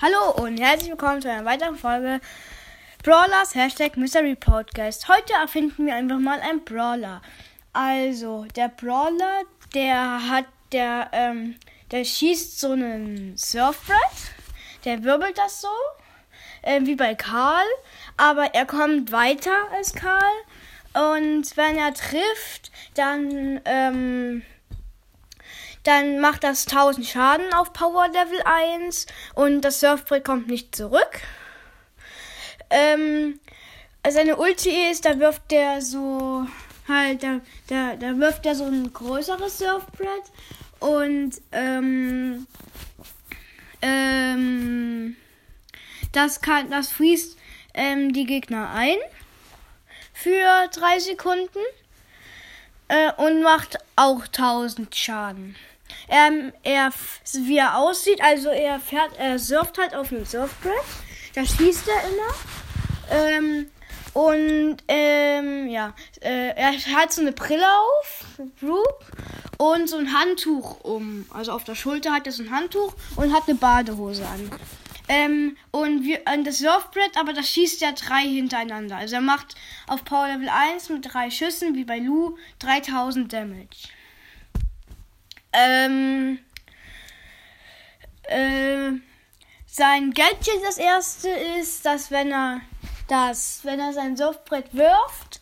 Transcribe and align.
Hallo 0.00 0.44
und 0.44 0.58
herzlich 0.58 0.90
willkommen 0.90 1.20
zu 1.20 1.28
einer 1.28 1.44
weiteren 1.44 1.74
Folge 1.74 2.20
Brawlers 3.02 3.56
Hashtag 3.56 3.96
Mystery 3.96 4.36
Podcast. 4.36 5.08
Heute 5.08 5.32
erfinden 5.32 5.86
wir 5.86 5.96
einfach 5.96 6.20
mal 6.20 6.38
einen 6.40 6.62
Brawler. 6.64 7.20
Also, 7.72 8.46
der 8.54 8.68
Brawler, 8.68 9.42
der 9.74 10.30
hat, 10.30 10.44
der, 10.70 11.08
ähm, 11.10 11.56
der 11.90 12.04
schießt 12.04 12.60
so 12.60 12.70
einen 12.70 13.36
Surfbrett, 13.36 13.96
der 14.84 15.02
wirbelt 15.02 15.36
das 15.36 15.62
so, 15.62 15.68
äh, 16.62 16.80
wie 16.84 16.94
bei 16.94 17.16
Karl, 17.16 17.66
aber 18.16 18.54
er 18.54 18.66
kommt 18.66 19.10
weiter 19.10 19.68
als 19.74 19.94
Karl 19.94 20.22
und 20.94 21.56
wenn 21.56 21.76
er 21.76 21.92
trifft, 21.92 22.70
dann, 22.94 23.60
ähm, 23.64 24.42
dann 25.84 26.20
macht 26.20 26.44
das 26.44 26.66
1000 26.66 27.06
Schaden 27.06 27.52
auf 27.54 27.72
Power 27.72 28.08
Level 28.08 28.40
1 28.44 29.06
und 29.34 29.62
das 29.62 29.80
Surfbrett 29.80 30.24
kommt 30.24 30.48
nicht 30.48 30.74
zurück. 30.74 31.20
Ähm, 32.70 33.40
seine 34.08 34.36
Ulti 34.36 34.90
ist, 34.90 35.04
da 35.04 35.18
wirft 35.18 35.50
der 35.50 35.80
so 35.80 36.46
halt, 36.86 37.22
da, 37.22 37.40
da, 37.68 37.96
da 37.96 38.18
wirft 38.18 38.46
er 38.46 38.54
so 38.54 38.64
ein 38.64 38.92
größeres 38.92 39.58
Surfbrett 39.58 40.24
und 40.80 41.32
ähm, 41.52 42.46
ähm, 43.82 45.16
das 46.12 46.40
kann, 46.40 46.70
das 46.70 46.90
fließt 46.90 47.38
ähm, 47.74 48.12
die 48.12 48.24
Gegner 48.24 48.70
ein 48.70 48.96
für 50.12 50.68
drei 50.72 50.98
Sekunden 50.98 51.60
äh, 52.88 53.12
und 53.16 53.42
macht 53.42 53.78
auch 53.96 54.26
1000 54.26 54.94
Schaden. 54.94 55.56
Ähm, 56.08 56.52
er, 56.62 56.90
wie 57.32 57.58
er 57.58 57.78
aussieht, 57.78 58.20
also 58.22 58.48
er 58.48 58.80
fährt, 58.80 59.10
er 59.18 59.38
surft 59.38 59.78
halt 59.78 59.94
auf 59.94 60.12
einem 60.12 60.24
Surfbrett. 60.24 60.72
Da 61.34 61.44
schießt 61.44 61.88
er 61.88 62.08
immer. 62.08 62.34
Ähm, 63.10 63.66
und 64.14 64.78
ähm, 64.88 65.68
ja, 65.68 65.94
äh, 66.20 66.50
er 66.56 66.72
hat 66.72 67.12
so 67.12 67.20
eine 67.20 67.32
Brille 67.32 67.66
auf, 67.66 68.24
Brooke, 68.60 69.04
und 69.58 69.88
so 69.88 69.96
ein 69.96 70.12
Handtuch 70.12 70.80
um. 70.80 71.26
Also 71.30 71.52
auf 71.52 71.64
der 71.64 71.74
Schulter 71.74 72.12
hat 72.12 72.26
er 72.26 72.32
so 72.32 72.42
ein 72.42 72.50
Handtuch 72.50 72.94
und 73.16 73.32
hat 73.32 73.44
eine 73.46 73.56
Badehose 73.56 74.26
an. 74.26 74.50
Ähm, 75.08 75.56
und 75.70 76.04
wir, 76.04 76.20
und 76.32 76.46
das 76.46 76.58
Surfbrett, 76.58 77.16
aber 77.18 77.32
das 77.32 77.48
schießt 77.48 77.80
ja 77.80 77.92
drei 77.92 78.22
hintereinander. 78.22 78.96
Also 78.96 79.16
er 79.16 79.20
macht 79.22 79.54
auf 79.86 80.04
Power 80.04 80.28
Level 80.28 80.48
1 80.48 80.90
mit 80.90 81.12
drei 81.12 81.30
Schüssen, 81.30 81.74
wie 81.74 81.84
bei 81.84 81.98
Lou, 81.98 82.36
3000 82.58 83.32
Damage. 83.32 83.88
Ähm, 85.52 86.38
äh, 88.24 88.90
sein 89.66 90.12
Gadget 90.12 90.62
das 90.62 90.76
erste 90.76 91.30
ist, 91.60 91.86
dass 91.86 92.10
wenn 92.10 92.30
er 92.30 92.60
das, 93.08 93.60
wenn 93.62 93.80
er 93.80 93.94
sein 93.94 94.16
Surfbrett 94.16 94.74
wirft, 94.74 95.40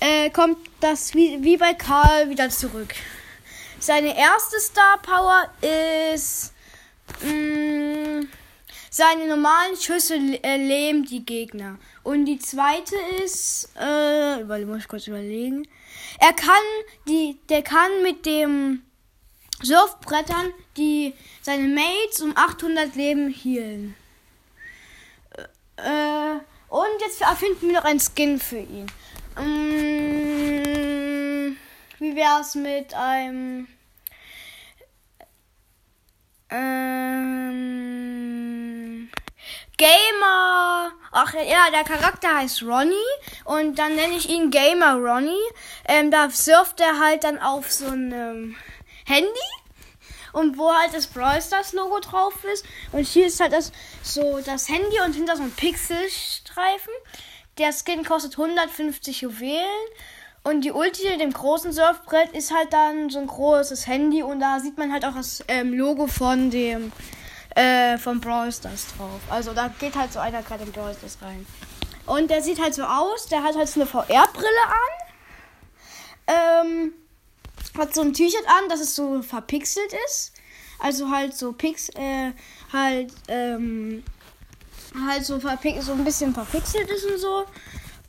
äh, 0.00 0.30
kommt 0.30 0.58
das 0.80 1.14
wie, 1.14 1.42
wie 1.42 1.56
bei 1.56 1.74
Karl 1.74 2.30
wieder 2.30 2.50
zurück. 2.50 2.94
Seine 3.78 4.16
erste 4.18 4.58
Star 4.58 4.98
Power 5.02 5.48
ist 6.14 6.52
mh, 7.22 7.32
mm, 7.32 8.28
seine 8.90 9.26
normalen 9.26 9.76
Schüsse 9.76 10.16
äh, 10.16 10.56
lähmen 10.56 11.04
die 11.04 11.24
Gegner. 11.24 11.78
Und 12.02 12.26
die 12.26 12.38
zweite 12.38 12.96
ist, 13.24 13.70
äh, 13.78 14.44
muss 14.64 14.78
ich 14.78 14.88
kurz 14.88 15.06
überlegen. 15.06 15.66
Er 16.18 16.32
kann 16.32 16.54
die, 17.06 17.38
der 17.48 17.62
kann 17.62 18.02
mit 18.02 18.26
dem 18.26 18.82
Surfbrettern, 19.62 20.52
die 20.76 21.14
seine 21.42 21.68
Mates 21.68 22.20
um 22.20 22.36
800 22.36 22.94
Leben 22.94 23.28
hielen. 23.28 23.94
Äh, 25.76 26.38
und 26.68 27.00
jetzt 27.00 27.20
erfinden 27.20 27.68
wir 27.68 27.74
noch 27.74 27.84
ein 27.84 28.00
Skin 28.00 28.38
für 28.38 28.58
ihn. 28.58 28.86
Ähm, 29.38 30.28
wie 31.98 32.14
wär's 32.16 32.54
mit 32.54 32.94
einem 32.94 33.66
Gamer. 39.78 40.92
Ach 41.12 41.32
ja, 41.34 41.70
der 41.72 41.84
Charakter 41.84 42.36
heißt 42.36 42.62
Ronnie 42.62 42.94
und 43.44 43.78
dann 43.78 43.94
nenne 43.94 44.16
ich 44.16 44.28
ihn 44.28 44.50
Gamer 44.50 44.96
Ronnie. 44.96 45.32
Ähm, 45.86 46.10
da 46.10 46.28
surft 46.28 46.80
er 46.80 46.98
halt 46.98 47.24
dann 47.24 47.38
auf 47.38 47.72
so 47.72 47.86
einem 47.86 48.56
Handy 49.06 49.28
und 50.32 50.58
wo 50.58 50.72
halt 50.72 50.92
das 50.94 51.06
Brawl 51.06 51.40
Stars 51.40 51.72
Logo 51.72 52.00
drauf 52.00 52.44
ist. 52.52 52.66
Und 52.92 53.06
hier 53.06 53.26
ist 53.26 53.40
halt 53.40 53.52
das 53.52 53.72
so 54.02 54.40
das 54.44 54.68
Handy 54.68 55.00
und 55.04 55.14
hinter 55.14 55.36
so 55.36 55.44
ein 55.44 55.52
Pixelstreifen. 55.52 56.92
Der 57.58 57.72
Skin 57.72 58.04
kostet 58.04 58.38
150 58.38 59.22
Juwelen. 59.22 59.88
Und 60.44 60.62
die 60.62 60.72
Ulti 60.72 61.16
dem 61.18 61.32
großen 61.32 61.72
Surfbrett 61.72 62.32
ist 62.32 62.54
halt 62.54 62.72
dann 62.72 63.10
so 63.10 63.18
ein 63.18 63.26
großes 63.26 63.86
Handy 63.86 64.22
und 64.22 64.40
da 64.40 64.60
sieht 64.60 64.78
man 64.78 64.92
halt 64.92 65.04
auch 65.04 65.14
das 65.14 65.44
ähm, 65.48 65.74
Logo 65.74 66.06
von 66.06 66.50
dem 66.50 66.92
äh, 67.58 67.98
von 67.98 68.20
Brawl 68.20 68.52
Stars 68.52 68.86
drauf. 68.96 69.20
Also 69.28 69.52
da 69.52 69.68
geht 69.80 69.96
halt 69.96 70.12
so 70.12 70.20
einer 70.20 70.42
gerade 70.42 70.62
in 70.62 70.70
Brawl 70.70 70.94
Stars 70.94 71.18
rein. 71.20 71.44
Und 72.06 72.30
der 72.30 72.40
sieht 72.40 72.62
halt 72.62 72.72
so 72.72 72.84
aus, 72.84 73.26
der 73.26 73.42
hat 73.42 73.56
halt 73.56 73.68
so 73.68 73.80
eine 73.80 73.88
VR-Brille 73.88 74.64
an. 74.68 76.28
Ähm, 76.28 76.92
hat 77.76 77.94
so 77.94 78.02
ein 78.02 78.12
T-Shirt 78.12 78.46
an, 78.46 78.68
dass 78.68 78.80
es 78.80 78.94
so 78.94 79.22
verpixelt 79.22 79.92
ist. 80.06 80.32
Also 80.78 81.10
halt 81.10 81.36
so 81.36 81.52
Pix, 81.52 81.88
äh, 81.90 82.32
halt, 82.72 83.12
ähm, 83.26 84.04
halt 85.06 85.24
so, 85.24 85.40
so 85.40 85.48
ein 85.48 86.04
bisschen 86.04 86.32
verpixelt 86.32 86.88
ist 86.88 87.04
und 87.06 87.18
so. 87.18 87.44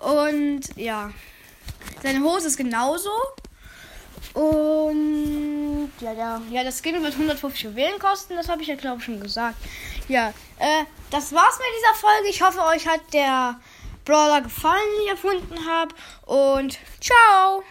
Und 0.00 0.76
ja. 0.76 1.10
Seine 2.02 2.22
Hose 2.22 2.48
ist 2.48 2.58
genauso. 2.58 3.10
Und 4.34 5.39
ja, 6.12 6.18
ja, 6.18 6.42
ja, 6.50 6.64
das 6.64 6.80
Skin 6.82 7.02
wird 7.02 7.12
150 7.12 7.62
Juwelen 7.62 7.98
kosten, 7.98 8.36
das 8.36 8.48
habe 8.48 8.62
ich 8.62 8.68
ja 8.68 8.74
glaube 8.74 8.98
ich 8.98 9.04
schon 9.04 9.20
gesagt. 9.20 9.56
Ja, 10.08 10.28
äh, 10.58 10.84
das 11.10 11.32
war's 11.32 11.58
mit 11.58 11.66
dieser 11.78 11.94
Folge. 11.94 12.28
Ich 12.28 12.42
hoffe, 12.42 12.60
euch 12.64 12.86
hat 12.86 13.00
der 13.12 13.60
Brawler 14.04 14.40
gefallen, 14.40 14.82
den 14.96 15.04
ich 15.04 15.10
erfunden 15.10 15.68
habe. 15.68 15.94
Und 16.26 16.78
ciao! 17.00 17.62